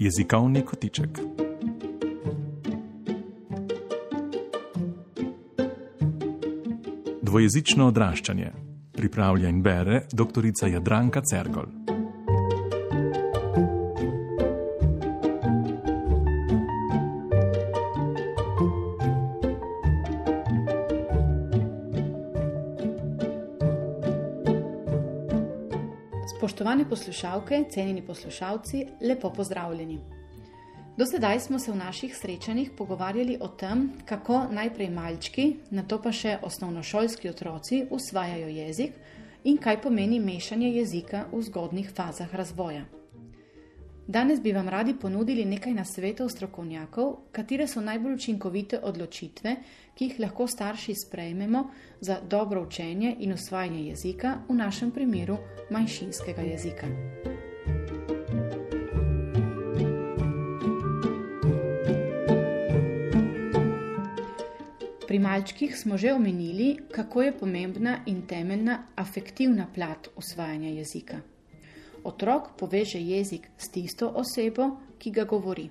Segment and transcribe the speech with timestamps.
[0.00, 1.18] Jezikovni kotiček.
[7.22, 8.52] Dvojezično odraščanje.
[8.96, 10.48] Pripravlja in bere dr.
[10.72, 11.79] Jadranka Cergol.
[26.40, 29.98] Spoštovane poslušalke, cenjeni poslušalci, lepo pozdravljeni.
[30.96, 35.98] Do sedaj smo se v naših srečanjih pogovarjali o tem, kako najprej malčki, na to
[36.00, 38.96] pa še osnovnošolski otroci usvajajo jezik
[39.44, 42.86] in kaj pomeni mešanje jezika v zgodnih fazah razvoja.
[44.10, 49.52] Danes bi vam radi ponudili nekaj nasvetov strokovnjakov, katere so najbolj učinkovite odločitve,
[49.94, 51.62] ki jih lahko starši sprejmemo
[52.00, 55.38] za dobro učenje in usvajanje jezika, v našem primeru
[55.70, 56.90] manjšinskega jezika.
[65.06, 71.22] Pri malčkih smo že omenili, kako je pomembna in temeljna afektivna plat usvajanja jezika
[72.04, 75.70] otrok poveže jezik s tisto osebo, ki ga govori.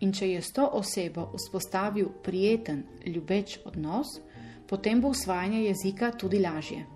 [0.00, 4.20] In če je s to osebo vzpostavil prijeten, ljubeč odnos,
[4.66, 6.86] potem bo usvajanje jezika tudi lažje.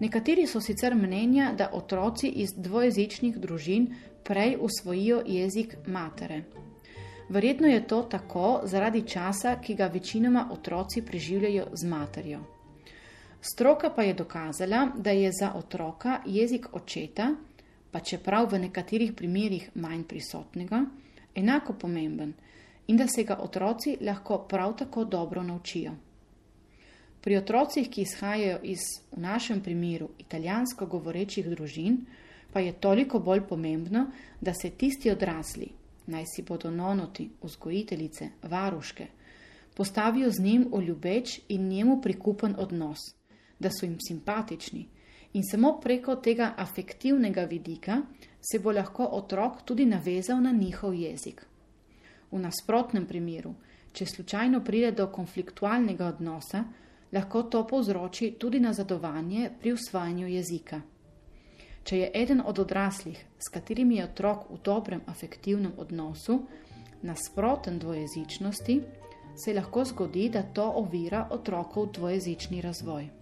[0.00, 3.92] Nekateri so sicer mnenja, da otroci iz dvojezičnih družin
[4.24, 6.42] prej usvojijo jezik matere.
[7.28, 12.40] Verjetno je to tako zaradi časa, ki ga večinoma otroci preživljajo z materjo.
[13.44, 17.34] Stroka pa je dokazala, da je za otroka jezik očeta,
[17.90, 20.84] pa čeprav v nekaterih primerjih manj prisotnega,
[21.34, 22.32] enako pomemben
[22.86, 25.92] in da se ga otroci lahko prav tako dobro naučijo.
[27.20, 31.96] Pri otrocih, ki izhajajo iz, v našem primeru, italijansko govorečih družin,
[32.52, 34.04] pa je toliko bolj pomembno,
[34.40, 35.68] da se tisti odrasli,
[36.06, 39.06] naj si bodo nonoti, vzgojiteljice, varuške,
[39.74, 43.21] postavijo z njim v ljubeč in njemu prikupen odnos
[43.62, 44.82] da so jim simpatični.
[45.32, 48.02] In samo preko tega afektivnega vidika
[48.40, 51.46] se bo lahko otrok tudi navezal na njihov jezik.
[52.30, 53.54] V nasprotnem primeru,
[53.92, 56.64] če slučajno pride do konfliktualnega odnosa,
[57.12, 60.80] lahko to povzroči tudi nazadovanje pri usvajanju jezika.
[61.84, 66.42] Če je eden od odraslih, s katerimi je otrok v dobrem afektivnem odnosu,
[67.02, 68.80] nasproten dvojezičnosti,
[69.44, 73.21] se lahko zgodi, da to ovira otrokov dvojezični razvoj.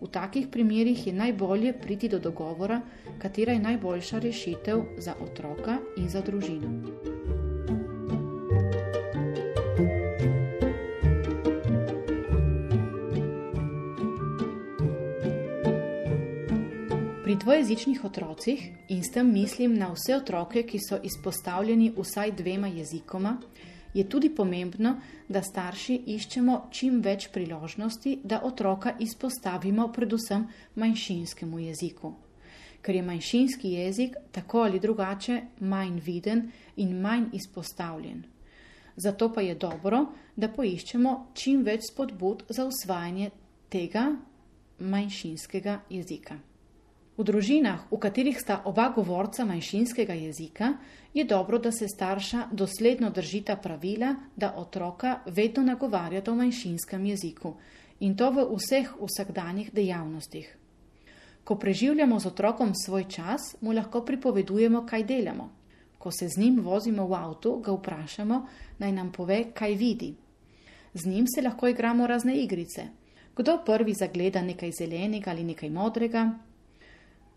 [0.00, 2.80] V takih primerjih je najbolje priti do dogovora,
[3.18, 6.68] katera je najboljša rešitev za otroka in za družino.
[17.24, 22.68] Pri dvojezičnih otrocih in s tem mislim na vse otroke, ki so izpostavljeni vsaj dvema
[22.68, 23.36] jezikoma,
[23.94, 24.94] je tudi pomembno,
[25.28, 32.14] da starši iščemo čim več priložnosti, da otroka izpostavimo predvsem manjšinskemu jeziku.
[32.82, 38.22] Ker je manjšinski jezik tako ali drugače manj viden in manj izpostavljen.
[38.96, 40.06] Zato pa je dobro,
[40.36, 43.30] da poiščemo čim več spodbud za usvajanje
[43.70, 44.08] tega
[44.78, 46.38] manjšinskega jezika.
[47.18, 50.78] V družinah, v katerih sta oba govorca manjšinskega jezika,
[51.10, 57.56] je dobro, da se starša dosledno držita pravila, da otroka vedno nagovarjata v manjšinskem jeziku
[57.98, 60.46] in to v vseh vsakdanjih dejavnostih.
[61.44, 65.50] Ko preživljamo z otrokom svoj čas, mu lahko pripovedujemo, kaj delamo.
[65.98, 68.46] Ko se z njim vozimo v avtu, ga vprašamo,
[68.78, 70.14] naj nam pove, kaj vidi.
[70.94, 72.86] Z njim se lahko igramo razne igrice.
[73.34, 76.38] Kdo prvi zagleda nekaj zelenega ali nekaj modrega,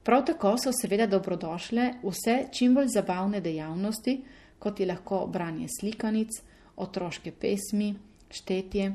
[0.04, 4.22] Prav tako so seveda dobrodošle vse čim bolj zabavne dejavnosti,
[4.60, 6.30] kot je lahko branje slikanic,
[6.76, 7.94] otroške pesmi,
[8.30, 8.92] štetje,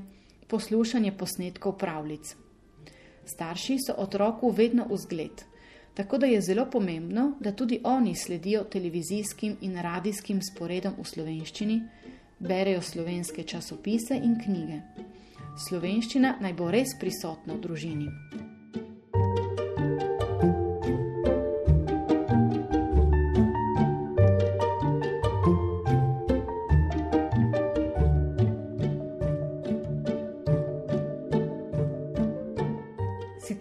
[0.46, 2.34] poslušanje posnetkov pravlic.
[3.24, 5.42] Starši so otroku vedno vzgled,
[5.94, 11.80] tako da je zelo pomembno, da tudi oni sledijo televizijskim in radijskim sporedom v slovenščini,
[12.38, 14.82] berejo slovenske časopise in knjige.
[15.68, 18.10] Slovenščina naj bo res prisotna v družini.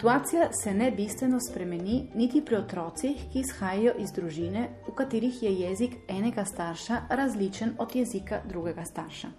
[0.06, 5.54] Situacija se ne bistveno spremeni niti pri otrocih, ki izhajajo iz družine, v katerih je
[5.54, 9.32] jezik enega starša različen od jezika drugega starša.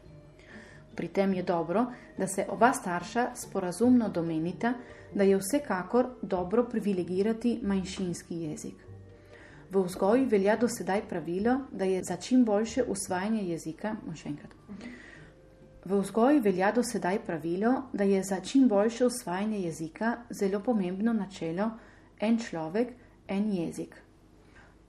[0.97, 1.87] Pri tem je dobro,
[2.19, 4.75] da se oba starša sporazumno domenita,
[5.15, 8.83] da je vsekakor dobro privilegirati manjšinski jezik.
[9.71, 14.59] V vzgoji velja do sedaj pravilo, da je za čim boljše usvajanje jezika, še enkrat.
[15.87, 21.13] V vzgoji velja do sedaj pravilo, da je za čim boljše usvajanje jezika zelo pomembno
[21.13, 21.71] načelo
[22.21, 22.89] en človek,
[23.29, 23.95] en jezik.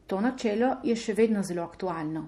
[0.08, 2.26] To načelo je še vedno zelo aktualno.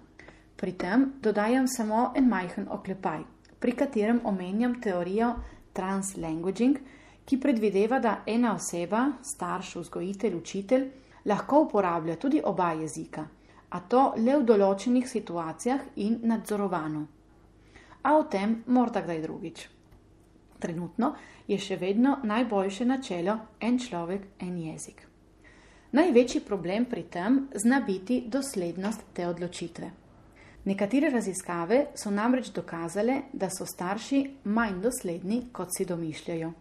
[0.55, 3.25] Pri tem dodajam samo en majhen oklepaj,
[3.59, 5.33] pri katerem omenjam teorijo
[5.73, 6.77] translanguaging,
[7.25, 10.89] ki predvideva, da ena oseba, starš, vzgojitelj, učitelj,
[11.25, 13.25] lahko uporablja tudi oba jezika,
[13.69, 17.07] a to le v določenih situacijah in nadzorovano.
[18.03, 19.67] A o tem morda kdaj drugič.
[20.59, 21.13] Trenutno
[21.47, 25.05] je še vedno najboljše načelo en človek, en jezik.
[25.91, 29.89] Največji problem pri tem zna biti doslednost te odločitve.
[30.65, 36.51] Nekatere raziskave so namreč dokazale, da so starši manj dosledni, kot si domišljajo.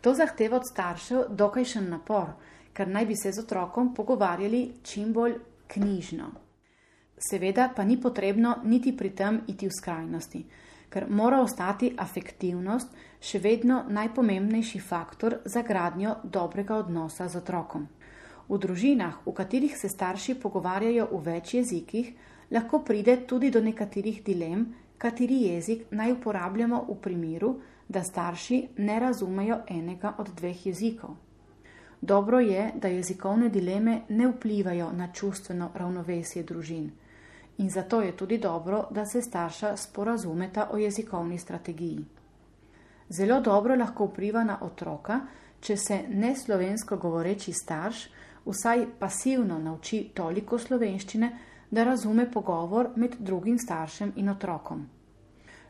[0.00, 2.36] To zahteva od staršev dokajšen napor,
[2.72, 5.38] ker naj bi se z otrokom pogovarjali čim bolj
[5.72, 6.45] knjižno.
[7.18, 10.40] Seveda pa ni potrebno niti pri tem iti v skrajnosti,
[10.92, 17.86] ker mora ostati afektivnost še vedno najpomembnejši faktor za gradnjo dobrega odnosa z otrokom.
[18.48, 22.12] V družinah, v katerih se starši pogovarjajo v več jezikih,
[22.52, 24.66] lahko pride tudi do nekaterih dilem,
[24.98, 27.54] kateri jezik naj uporabljamo v primeru,
[27.88, 31.16] da starši ne razumejo enega od dveh jezikov.
[32.00, 36.90] Dobro je, da jezikovne dileme ne vplivajo na čustveno ravnovesje družin
[37.58, 42.04] in zato je tudi dobro, da se starša sporazumeta o jezikovni strategiji.
[43.08, 45.20] Zelo dobro lahko vpliva na otroka,
[45.60, 48.08] če se neslovensko govoreči starš
[48.46, 51.30] vsaj pasivno nauči toliko slovenščine,
[51.70, 54.84] da razume pogovor med drugim staršem in otrokom.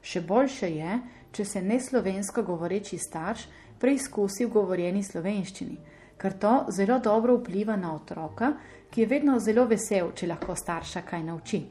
[0.02, 0.98] Še boljše je,
[1.32, 3.46] če se neslovensko govoreči starš
[3.80, 5.78] preizkusi v govorjeni slovenščini,
[6.16, 8.52] ker to zelo dobro vpliva na otroka,
[8.90, 11.62] ki je vedno zelo vesel, če lahko starša kaj nauči.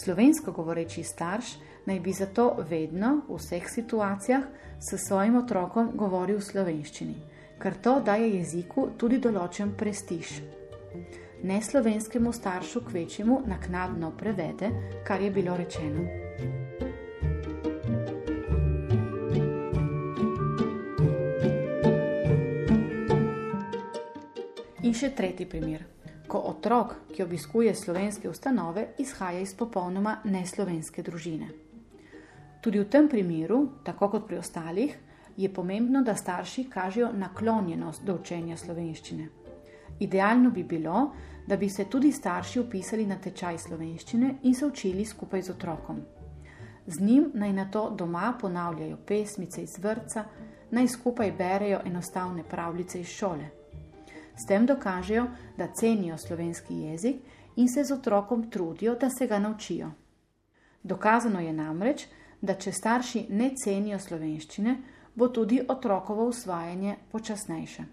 [0.00, 1.44] Slovensko govoreči starš
[1.86, 4.42] naj bi zato vedno, v vseh situacijah,
[4.80, 7.16] s svojim otrokom govoril v slovenščini,
[7.60, 10.32] ker to daje jeziku tudi določen prestiž.
[11.44, 14.72] Neslovenskemu staršu kvečemu naknadno prevede,
[15.04, 16.08] kar je bilo rečeno.
[24.80, 25.99] In še tretji primer.
[26.30, 31.48] Ko otrok, ki obiskuje slovenske ustanove, izhaja iz popolnoma neslovenske družine.
[32.62, 34.94] Tudi v tem primeru, tako kot pri ostalih,
[35.36, 39.28] je pomembno, da starši kažejo naklonjenost do učenja slovenščine.
[40.00, 41.10] Idealno bi bilo,
[41.46, 46.00] da bi se tudi starši upisali na tečaj slovenščine in se učili skupaj z otrokom.
[46.86, 50.24] Z njim naj na to doma ponavljajo pesmice iz vrca,
[50.70, 53.50] naj skupaj berejo enostavne pravljice iz šole.
[54.40, 55.26] S tem dokažejo,
[55.56, 57.16] da cenijo slovenski jezik
[57.56, 59.90] in se z otrokom trudijo, da se ga naučijo.
[60.82, 62.06] Dokazano je namreč,
[62.40, 64.76] da če starši ne cenijo slovenščine,
[65.14, 67.84] bo tudi otrokovo usvajanje počasnejše.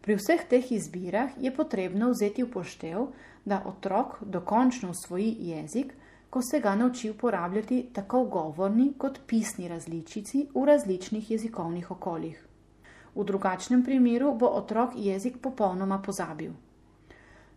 [0.00, 3.08] Pri vseh teh izbirah je potrebno vzeti v poštev,
[3.44, 5.92] da otrok dokončno usvoji jezik,
[6.30, 12.38] ko se ga nauči uporabljati tako v govorni kot pisni različici v različnih jezikovnih okoljih.
[13.16, 16.52] V drugačnem primeru bo otrok jezik popolnoma pozabil.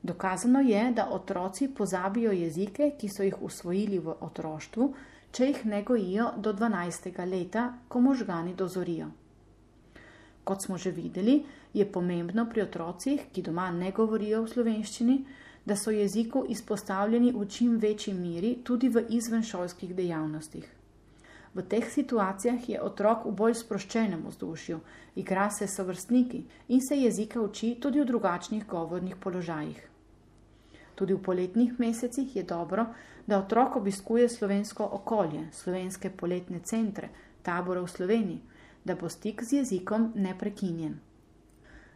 [0.02, 4.94] Dokazano je, da otroci pozabijo jezike, ki so jih usvojili v otroštvu,
[5.32, 7.12] če jih ne gojijo do 12.
[7.28, 9.10] leta, ko možgani dozorijo.
[10.44, 15.20] Kot smo že videli, je pomembno pri otrocih, ki doma ne govorijo v slovenščini,
[15.66, 20.79] da so jeziku izpostavljeni v čim večji miri tudi v izvenšolskih dejavnostih.
[21.60, 24.78] V teh situacijah je otrok v bolj sproščenem vzdušju,
[25.20, 29.82] igra se s vrstniki in se jezika uči tudi v drugačnih govornih položajih.
[30.96, 32.86] Tudi v poletnih mesecih je dobro,
[33.28, 37.10] da otrok obiskuje slovensko okolje, slovenske poletne centre,
[37.44, 38.40] tabore v Sloveniji,
[38.86, 40.96] da bo stik z jezikom neprekinjen.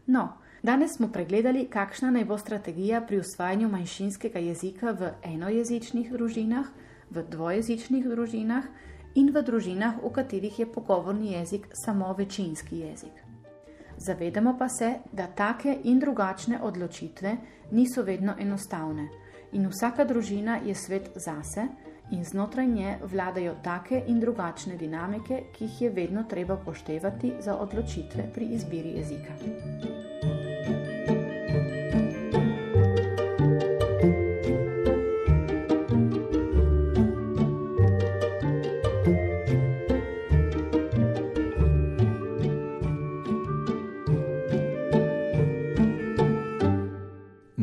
[0.08, 6.68] No, danes smo pregledali, kakšna naj bo strategija pri usvajanju manjšinskega jezika v enojezičnih družinah,
[7.12, 8.68] v dvojezičnih družinah,
[9.16, 13.24] in v družinah, v katerih je pogovorni jezik samo večinski jezik.
[13.98, 17.38] Zavedamo pa se, da take in drugačne odločitve
[17.72, 19.10] niso vedno enostavne
[19.54, 21.68] in vsaka družina je svet zase
[22.12, 27.56] in znotraj nje vladajo take in drugačne dinamike, ki jih je vedno treba upoštevati za
[27.56, 30.43] odločitve pri izbiri jezika.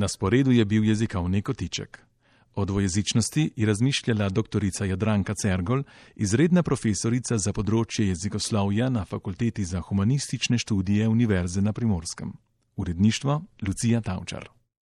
[0.08, 1.98] Sporedu je bil jezikovni kotiček.
[2.54, 4.64] O dvojezičnosti je razmišljala dr.
[4.88, 5.82] Jadranka Cergol,
[6.16, 12.32] izredna profesorica za področje jezikoslovja na Fakulteti za humanistične študije Univerze na Primorskem.
[12.76, 14.59] Uredništvo Lucija Tavčar.